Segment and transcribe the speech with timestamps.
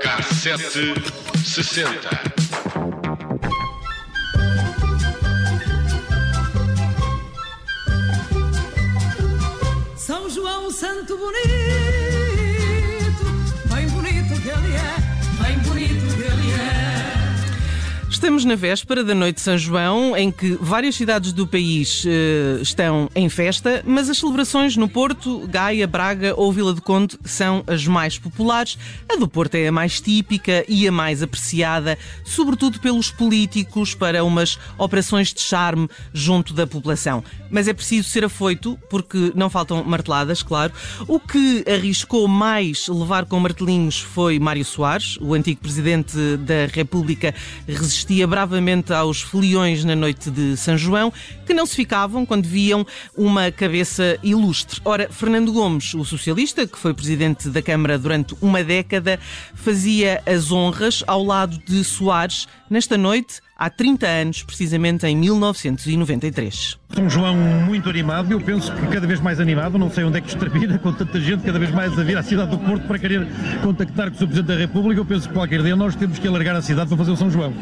[0.00, 0.94] Cassete
[1.44, 2.10] sessenta.
[9.96, 11.59] São João Santo Bonito,
[18.20, 22.58] Estamos na véspera da Noite de São João, em que várias cidades do país eh,
[22.60, 27.64] estão em festa, mas as celebrações no Porto, Gaia, Braga ou Vila do Conde são
[27.66, 28.76] as mais populares.
[29.10, 34.22] A do Porto é a mais típica e a mais apreciada, sobretudo pelos políticos, para
[34.22, 37.24] umas operações de charme junto da população.
[37.50, 40.74] Mas é preciso ser afoito, porque não faltam marteladas, claro.
[41.08, 47.34] O que arriscou mais levar com martelinhos foi Mário Soares, o antigo presidente da República,
[48.10, 51.12] resistia bravamente aos foliões na noite de São João,
[51.46, 52.84] que não se ficavam quando viam
[53.16, 54.80] uma cabeça ilustre.
[54.84, 59.20] Ora, Fernando Gomes, o socialista, que foi presidente da Câmara durante uma década,
[59.54, 66.78] fazia as honras ao lado de Soares nesta noite há 30 anos, precisamente em 1993.
[66.94, 70.20] São João muito animado, eu penso que cada vez mais animado, não sei onde é
[70.22, 72.86] que isto termina, com tanta gente cada vez mais a vir à cidade do Porto
[72.86, 73.28] para querer
[73.62, 74.26] contactar com o Sr.
[74.26, 76.96] Presidente da República, eu penso que qualquer dia nós temos que alargar a cidade para
[76.96, 77.52] fazer o São João.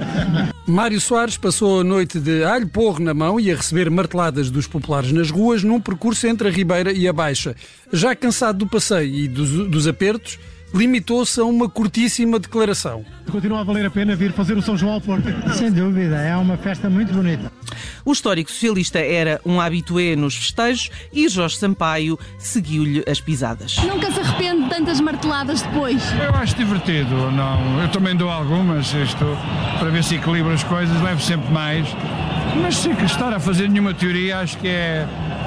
[0.68, 4.68] Mário Soares passou a noite de alho porro na mão e a receber marteladas dos
[4.68, 7.56] populares nas ruas num percurso entre a Ribeira e a Baixa.
[7.92, 10.38] Já cansado do passeio e dos, dos apertos,
[10.72, 13.05] limitou-se a uma curtíssima declaração.
[13.30, 15.28] Continua a valer a pena vir fazer o São João ao Porto.
[15.55, 17.52] Sem dúvida, é uma festa muito bonita.
[18.05, 23.77] O histórico socialista era um habitué nos festejos e Jorge Sampaio seguiu-lhe as pisadas.
[23.78, 26.02] Nunca se arrepende de tantas marteladas depois.
[26.12, 27.83] Eu acho divertido, não.
[27.83, 29.24] Eu também dou algumas, isto,
[29.78, 31.86] para ver se equilibra as coisas, levo sempre mais.
[32.62, 35.06] Mas sem que estar a fazer nenhuma teoria, acho que é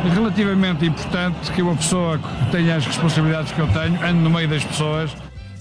[0.10, 4.48] relativamente importante que uma pessoa que tenha as responsabilidades que eu tenho, ande no meio
[4.48, 5.12] das pessoas.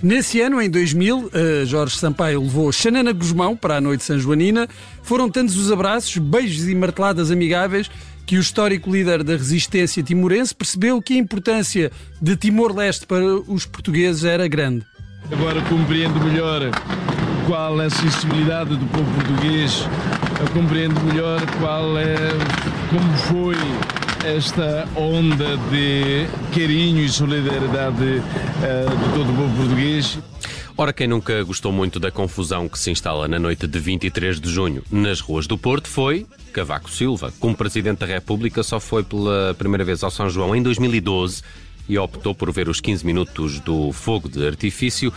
[0.03, 4.67] Nesse ano, em 2000, eh, Jorge Sampaio levou Xanana Guzmão para a noite sanjoanina.
[5.03, 7.91] Foram tantos os abraços, beijos e marteladas amigáveis
[8.25, 11.91] que o histórico líder da resistência timorense percebeu que a importância
[12.23, 14.87] de Timor-Leste para os portugueses era grande.
[15.31, 16.63] Agora compreendo melhor
[17.47, 19.85] qual é a sensibilidade do povo português,
[20.41, 22.17] eu compreendo melhor qual é,
[22.89, 23.57] como foi
[24.25, 28.23] esta onda de carinho e solidariedade
[28.63, 30.19] eh, de todo o povo português.
[30.77, 34.51] Ora, quem nunca gostou muito da confusão que se instala na noite de 23 de
[34.51, 37.33] junho nas ruas do Porto foi Cavaco Silva.
[37.39, 41.43] Como Presidente da República, só foi pela primeira vez ao São João em 2012
[41.89, 45.13] e optou por ver os 15 minutos do fogo de artifício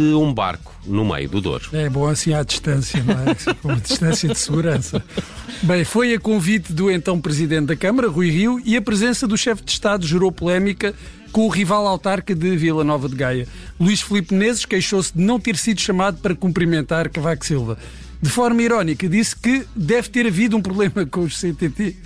[0.00, 1.68] de um barco no meio do Douro.
[1.72, 3.54] É bom assim à distância, não é?
[3.54, 5.04] Com uma distância de segurança.
[5.62, 9.36] Bem, foi a convite do então Presidente da Câmara, Rui Rio, e a presença do
[9.36, 10.94] chefe de Estado gerou polémica
[11.30, 13.46] com o rival autarca de Vila Nova de Gaia.
[13.78, 17.76] Luís Filipe Menezes queixou-se de não ter sido chamado para cumprimentar Cavaco Silva.
[18.22, 21.96] De forma irónica, disse que deve ter havido um problema com os CTT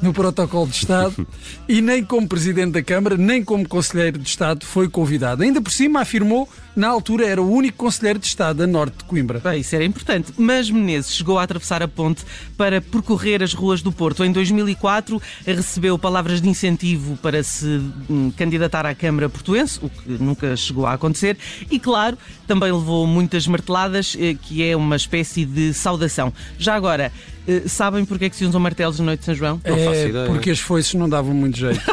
[0.00, 1.26] no protocolo de Estado
[1.68, 5.42] e nem como Presidente da Câmara, nem como Conselheiro de Estado foi convidado.
[5.42, 9.04] Ainda por cima afirmou na altura era o único Conselheiro de Estado a norte de
[9.04, 9.40] Coimbra.
[9.40, 10.32] Bem, isso era importante.
[10.38, 12.24] Mas Menezes chegou a atravessar a ponte
[12.56, 14.24] para percorrer as ruas do Porto.
[14.24, 17.66] Em 2004 recebeu palavras de incentivo para se
[18.08, 21.36] hum, candidatar à Câmara Portuense, o que nunca chegou a acontecer.
[21.70, 26.32] E claro, também levou muitas marteladas, eh, que é uma espécie de saudação.
[26.58, 27.12] Já agora,
[27.46, 29.60] eh, sabem porque é que se usam martelos na noite de São João?
[29.64, 30.26] Não faço É ideia.
[30.26, 31.80] porque as foices não davam muito jeito.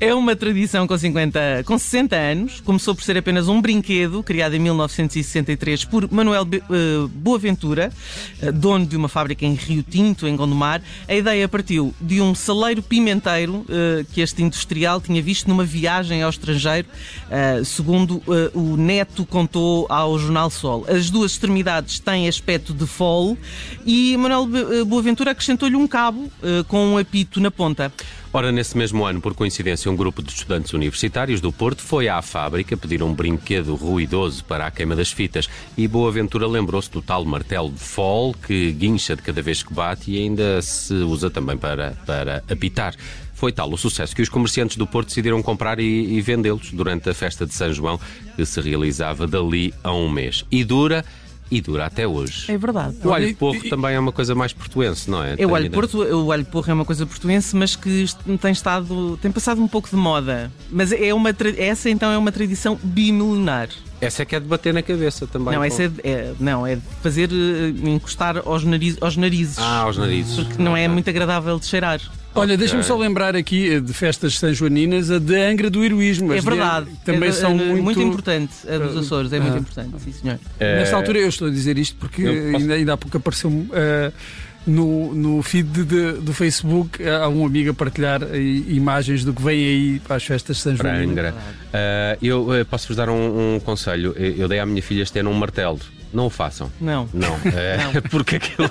[0.00, 2.60] É uma tradição com 50, com 60 anos.
[2.60, 6.58] Começou por ser apenas um brinquedo criado em 1963 por Manuel eh,
[7.14, 7.92] Boaventura,
[8.42, 10.82] eh, dono de uma fábrica em Rio Tinto, em Gondomar.
[11.06, 13.64] A ideia partiu de um saleiro pimenteiro
[14.12, 16.88] que este industrial tinha visto numa viagem ao estrangeiro,
[17.64, 18.22] segundo
[18.54, 20.84] o neto contou ao Jornal Sol.
[20.88, 23.36] As duas extremidades têm aspecto de fole
[23.84, 24.48] e Manuel
[24.80, 27.92] eh, Boaventura acrescentou-lhe um cabo eh, com um apito na ponta.
[28.30, 32.20] Ora, nesse mesmo ano, por coincidência, um grupo de estudantes universitários do Porto foi à
[32.20, 37.24] fábrica pedir um brinquedo ruidoso para a queima das fitas e Boaventura lembrou-se do tal
[37.24, 41.56] martelo de fol que guincha de cada vez que bate e ainda se usa também
[41.56, 42.94] para, para apitar.
[43.38, 47.08] Foi tal o sucesso que os comerciantes do Porto decidiram comprar e, e vendê-los durante
[47.08, 47.98] a festa de São João,
[48.34, 50.44] que se realizava dali a um mês.
[50.50, 51.04] E dura
[51.50, 52.50] e dura até hoje.
[52.52, 52.96] É verdade.
[53.04, 55.34] O alho porro e- também é uma coisa mais portuense, não é?
[55.38, 58.04] É o alho porto, o alho porro é uma coisa portuense, mas que
[58.40, 60.50] tem estado, tem passado um pouco de moda.
[60.70, 63.68] Mas é uma essa então é uma tradição bimilenar.
[64.00, 65.54] Essa é que é de bater na cabeça também.
[65.54, 69.58] não, essa é, de- é- não, é de fazer eh, encostar aos, nariz, aos narizes.
[69.58, 70.36] Ah, aos narizes.
[70.36, 70.88] Porque não é Ok.
[70.94, 72.00] muito agradável de cheirar.
[72.38, 76.32] Olha, deixa-me só lembrar aqui eh, de festas sanjoaninas, a de Angra do Heroísmo.
[76.32, 76.86] É verdade.
[77.04, 78.00] Também é, são é, muito...
[78.00, 78.52] importante.
[78.68, 79.58] A dos Açores é muito ah.
[79.58, 80.38] importante, sim senhor.
[80.60, 84.12] Nesta altura eu estou a dizer isto porque posso- ainda, ainda há pouco apareceu eh,
[84.66, 88.36] no, no feed de- de- do Facebook eh, há um amigo a partilhar eh,
[88.68, 90.94] imagens do que vem aí para as festas de São João.
[90.94, 91.34] Angra.
[91.72, 94.14] Ah, eu eh, posso-vos dar um, um conselho.
[94.16, 95.80] Eu eu dei à minha filha este ano um martelo.
[96.12, 96.72] Não o façam.
[96.80, 97.08] Não.
[97.12, 98.70] Não, é, porque aquilo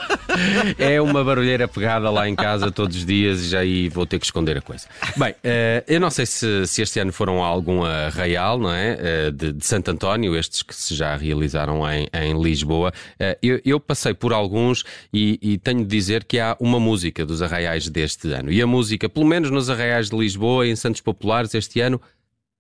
[0.77, 4.19] é uma barulheira pegada lá em casa todos os dias e já aí vou ter
[4.19, 4.87] que esconder a coisa.
[5.15, 8.97] Bem, eh, eu não sei se, se este ano foram a algum arraial, não é?
[8.99, 12.91] Eh, de, de Santo António, estes que se já realizaram em, em Lisboa.
[13.19, 17.25] Eh, eu, eu passei por alguns e, e tenho de dizer que há uma música
[17.25, 18.51] dos arraiais deste ano.
[18.51, 22.01] E a música, pelo menos nos arraiais de Lisboa, em Santos Populares, este ano,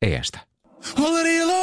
[0.01, 0.41] é esta.
[0.95, 1.56] Bailar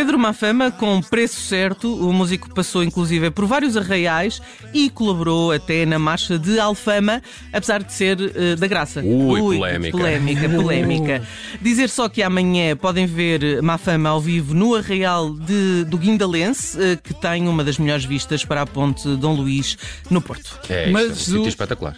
[0.00, 4.40] Pedro Mafama, com preço certo, o músico passou inclusive por vários arraiais
[4.72, 7.20] e colaborou até na marcha de Alfama,
[7.52, 9.02] apesar de ser eh, da graça.
[9.02, 9.98] Ui, polémica.
[9.98, 11.22] Polémica, polémica.
[11.60, 16.96] Dizer só que amanhã podem ver Mafama ao vivo no arraial de, do Guindalense, eh,
[16.96, 19.76] que tem uma das melhores vistas para a ponte Dom Luís,
[20.08, 20.58] no Porto.
[20.70, 21.94] É, isto Mas é um sítio o- espetacular.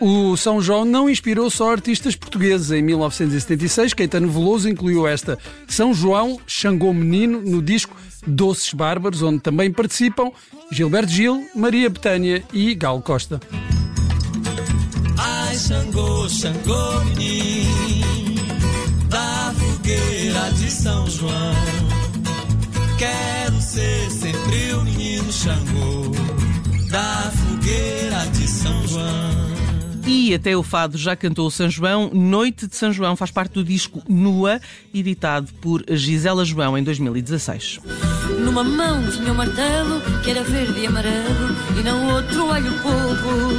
[0.00, 2.70] O São João não inspirou só artistas portugueses.
[2.70, 7.96] Em 1976, Caetano Veloso incluiu esta São João Xangô Menino no disco
[8.26, 10.30] Doces Bárbaros, onde também participam
[10.70, 13.40] Gilberto Gil, Maria Betânia e Gal Costa.
[15.18, 18.34] Ai, Xangô, Xangô, menino
[19.08, 21.54] Da fogueira de São João
[22.98, 26.12] Quero ser sempre o menino Xangô
[26.90, 28.85] Da fogueira de São João
[30.26, 32.10] E até o Fado já cantou São João.
[32.12, 34.60] Noite de São João faz parte do disco Nua,
[34.92, 37.78] editado por Gisela João em 2016.
[38.40, 42.72] Numa mão tinha um martelo que era verde e amarelo e na outra o alho
[42.80, 43.52] porro.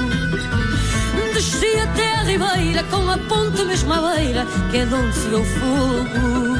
[1.33, 5.27] Desci até a ribeira com a ponta mesmo à beira que é de onde se
[5.29, 6.53] o fogo.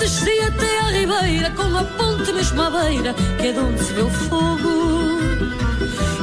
[0.00, 3.98] Desci até a ribeira com a ponta mesmo à beira que é de onde se
[3.98, 5.61] o fogo.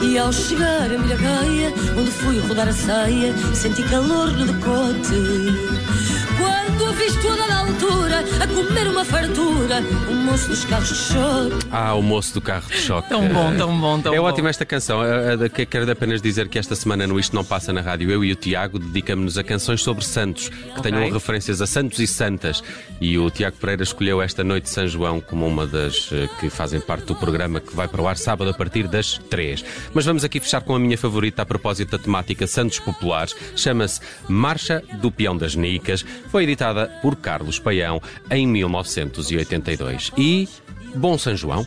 [0.09, 6.18] E ao chegar a Miragaia, onde fui rodar a saia, senti calor no decote.
[6.39, 10.95] Quando a visto a dada altura, a comer uma fartura, o moço dos carros de
[10.95, 11.67] choque.
[11.71, 13.09] Ah, o moço do carro de choque.
[13.09, 14.23] Tão bom, tão bom, tão É bom.
[14.25, 15.03] ótima esta canção.
[15.03, 18.09] Eh, eh, que- Quero apenas dizer que esta semana no Isto Não Passa na Rádio,
[18.09, 22.07] eu e o Tiago dedicamos-nos a canções sobre santos, que tenham referências a santos e
[22.07, 22.63] santas.
[23.01, 26.49] E o Tiago Pereira escolheu esta Noite de São João como uma das eh, que
[26.49, 29.63] fazem parte do programa que vai para o ar sábado a partir das 3.
[29.93, 33.35] Mas vamos aqui fechar com a minha favorita a propósito da temática Santos Populares.
[33.55, 36.03] Chama-se Marcha do Peão das Nicas.
[36.29, 40.11] Foi editada por Carlos Paião em 1982.
[40.17, 40.47] E
[40.95, 41.65] bom São João.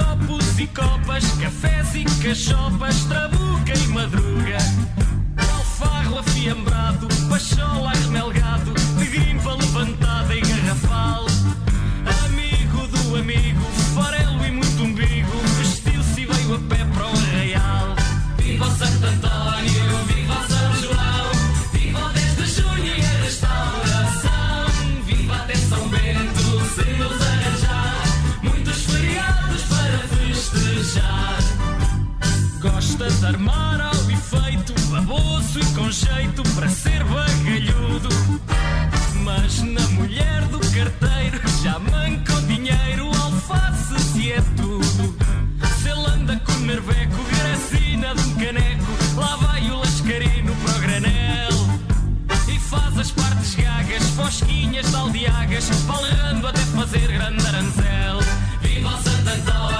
[0.00, 4.58] Copos e copas, cafés e cachopas, trabuca e madruga.
[5.36, 11.26] Alfarro afiambrado, pachola remelgado, de grimpa levantada e garrafal.
[12.24, 14.29] Amigo do amigo, farelo
[44.40, 45.14] é tudo.
[45.80, 50.80] Se ele anda com nerveco, gracina de um caneco, lá vai o lascarino para o
[50.80, 51.50] granel.
[52.48, 58.18] E faz as partes gagas, fosquinhas de aldeagas, balerrando até fazer grande aranzel.
[58.62, 59.79] Viva o Santo António,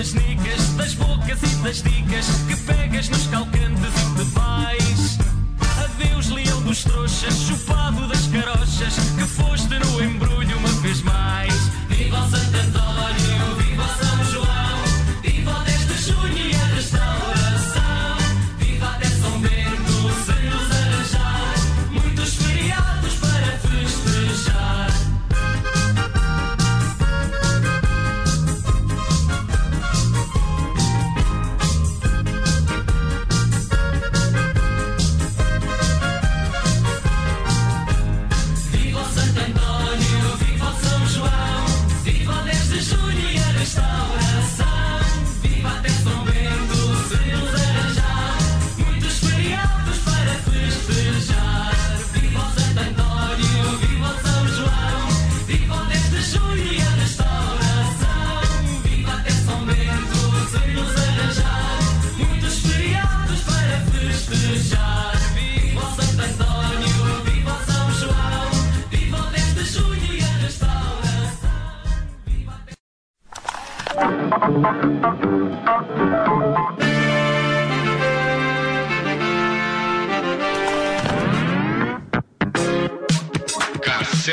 [0.00, 5.18] das nicas, das bocas e das dicas que pegas nos calcantes e te vais.
[5.84, 9.49] Adeus, leão dos trouxas, chupado das carochas que foi.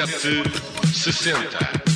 [0.08, 1.87] 760.